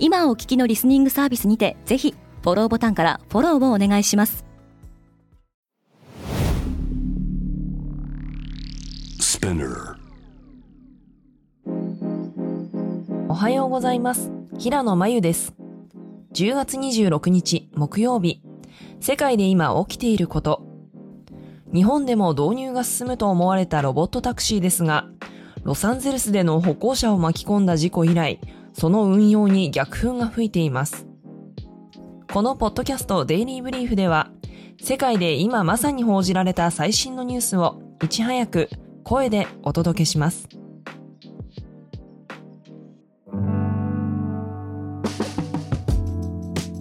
[0.00, 4.44] 今お聞きのリスニングサービスにてぜひフォローボタンからフォローをお願いします。
[13.28, 14.30] おはようございます。
[14.58, 15.54] 平野真由です。
[16.32, 18.40] 10月26日木曜日。
[19.00, 20.64] 世界で今起きていること。
[21.74, 25.08] 日本でも導入が進むと思われたロボットタクシーですが
[25.64, 28.40] ロサンゼルスでの歩行者を巻き込んだ事故以来
[28.78, 31.06] その運用に逆風が吹いています
[32.32, 34.30] このポッドキャストデイリーブリーフでは
[34.80, 38.70] 世界で今まさに報じられた最新のニュースをいち早く
[39.02, 40.48] 声でお届けします。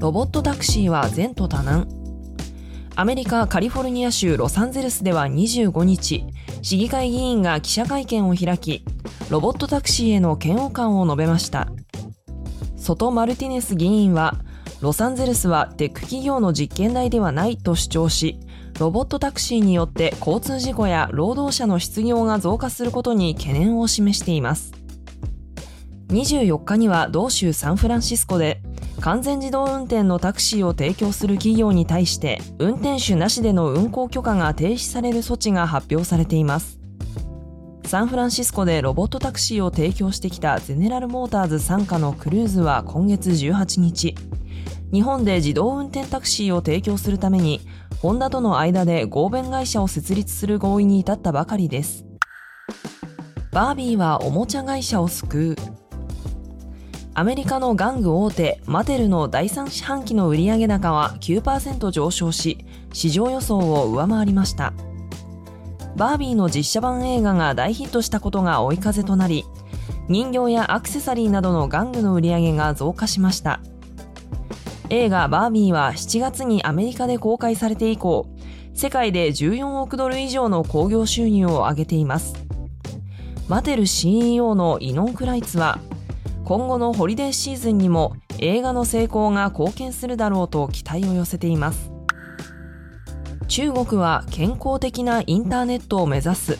[0.00, 1.88] ロボットタクシーは前途多難。
[2.94, 6.24] アメリカ・カリフォルニア州ロサンゼルスでは25日、
[6.62, 8.84] 市議会議員が記者会見を開き、
[9.30, 11.68] ロボットタクシーへの嫌悪感を述べました。
[12.88, 14.36] ソト・マルティネス議員は、
[14.80, 18.40] ロサンゼルスはテック企業の実験台ではないと主張し、
[18.80, 24.72] ロボットタクシーによって交通事故や労働者の失業が増加することに懸念を示しています。
[26.08, 28.62] 24日には同州サンフランシスコで
[29.00, 36.77] 完全自動運転のタクシーを提供する企業に対して運転手なしでの運行許可が停止される措置が発表されています。
[37.88, 44.14] サンフランシスコでロボットタクシーを提供してきたゼネラルモーターズ傘下のクルーズは今月18日、
[44.92, 47.62] 日本で自動運転タクシーを提供するために、
[48.02, 52.04] ホンダとの間で合弁会社を設立する合意に至ったばかりです。
[53.52, 55.56] バービーはおもちゃ会社を救う。
[57.14, 64.74] アメリカの玩具大手マテルの第3四半期の売上高は9%上昇し、市場予想を上回りました。
[65.98, 69.44] バービーの実写版映画が大ヒットしたことが追い風となり、
[70.06, 73.58] 人形やアクセサリーなどの玩具の売り上げが増加しました。
[74.90, 78.28] 映画バービーは7月にアメリカで公開されて以降、
[78.74, 82.46] 世界で14億ドル以上の興行収入を上げています。
[83.48, 85.80] マテル CEO のイノン・クライツは、
[86.44, 91.97] 今後のホリデーシーズンにも映画の成功が貢献するだろうと期待を寄せています。
[93.48, 96.58] 中国は健康的なインターネットを目指す。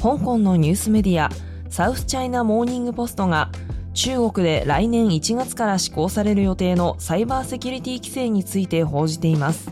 [0.00, 1.30] 香港のニュースメディア、
[1.68, 3.50] サウスチャイナモーニングポストが
[3.92, 9.68] 中国で来年1月から施行される予定のサイバーセキュリティ規制について報じています。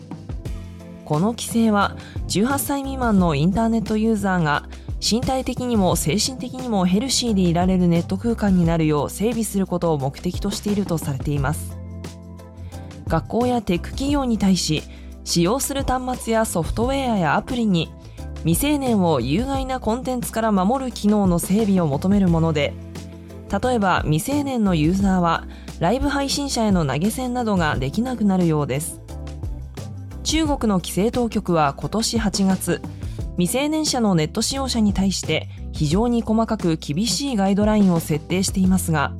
[1.05, 4.65] この規制は18歳未満のインターネットユーザーが
[5.01, 11.79] 身体的にも精神的にもヘルシーでいられるネット空間になるよう整備することを目的としているとされています。
[13.07, 14.83] 学校やテック企業に対し
[15.27, 17.93] 使用する端末やソフトウェアやアプリに
[18.45, 22.73] 未成年を有害なコンテンツから守る機能の整備を求めるもので
[23.51, 25.49] 例えば未成年のユーザーは
[25.81, 29.01] ライブ配信者への投げ銭などができなくなるようです。
[30.23, 32.83] 中国の規制当局は今年8月
[33.37, 39.13] 未成年者のネット使用者に対して非常に細かく厳しいガイドラインを設定していますが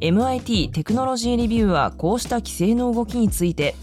[0.00, 3.74] MIT テクノロジーレビューはこうした規制の動きについて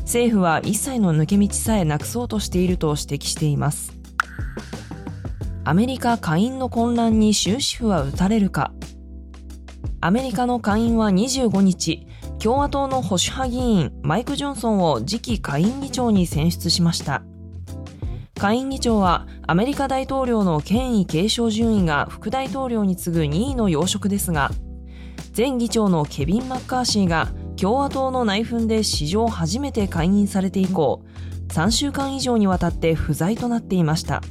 [0.00, 3.92] 政府は一切の抜け道さえなくそうとしていると指摘しています
[5.64, 8.72] アメリカ下院の混乱に終止符は打たれるか
[10.04, 12.08] アメリカの下院は25日、
[12.42, 17.22] 共和党の保守派議員マイク・ジョンソンを次期下院議長に選出しました。
[18.34, 24.50] 下院議長はアメリカ大統領の権威継承順位が副大統領に次ぐ2位の要職ですが、
[25.36, 27.28] 前議長のケビン・マッカーシーが
[27.60, 31.02] 共和党の内紛で史上初めて解任されて以降、
[31.48, 34.22] 3週間以上にわたって不在となっていました。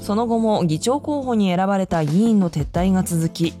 [0.00, 3.54] その後も議長候補に選ばれた議員の撤退が続き、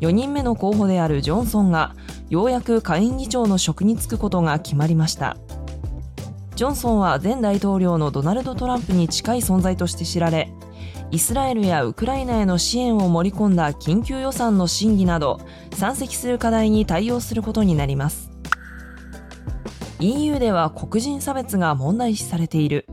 [0.00, 1.94] 4人目の候補であるジョンソンが
[2.28, 5.36] ようやく下院議長の職に就くことが決まりました
[6.54, 10.52] ジョンソンは前大統領のドナルド・トランプに近い存在として知られ
[11.10, 15.40] イスラエルやウクライナへの支援を盛り込んだ緊急予算の審議など
[15.76, 18.30] 山積する課題に対応することになります。
[20.00, 22.86] EU では黒人差別が問題視されている。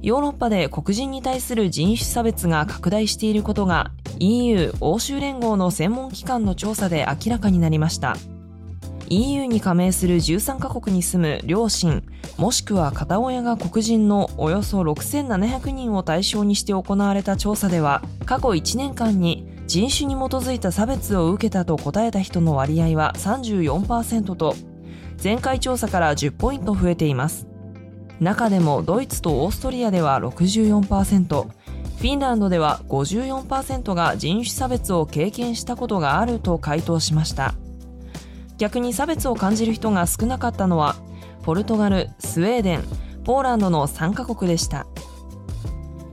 [0.00, 8.16] ヨーロッパで黒人に対する人種差別が拡大していることが EU 欧州連合の専門機関の調査で明らかになりました。
[9.12, 12.02] EU に加盟する13カ国に住む両親
[12.38, 24.54] もしくは片親が黒人のおよそ6700人を対象にして行われた調査では過去1年間に人種に基づいた差別を受けたと答えた人の割合は34%と
[25.22, 27.46] 前回調査から10ポイント増えています。
[28.18, 37.54] 中でもドイツとオーストリアでは64%フィンランドでは54%が人種差別を経験したことがあると回答しました。
[38.62, 40.94] 逆に差別を感じる人が少なかったのは
[41.42, 42.84] ポルトガル、スウェーデン、
[43.24, 44.86] ポーランドの3カ国でした。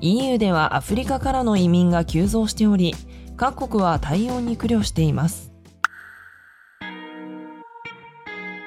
[0.02, 2.96] EU ではアフリカからの移民が急増しており
[3.38, 5.52] 各国は対応に苦慮しています。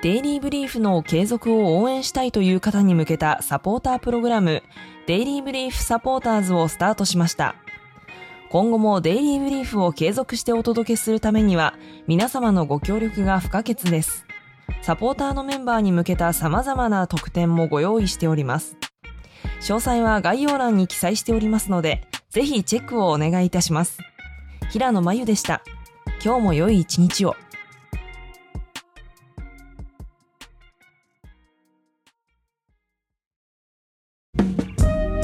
[0.04, 4.62] デイリーブリーフの継続を応援したいという方に向けたサポータープログラム
[5.08, 7.56] デイリーブリーフサポーターズをスタートしました。
[8.52, 11.72] 今後もデイリーブリーフを継続してお届けするためには
[12.06, 14.26] 皆様のご協力が不可欠です。
[14.82, 18.76] サポーターのメンバーに向けた様々な特典もご用意しております。
[19.62, 23.96] 詳細は概要欄に記載しておりますので、ぜひチェックをお願いいたします。
[24.70, 25.62] 平野真由でした。
[26.22, 27.34] 今日も良い一日を。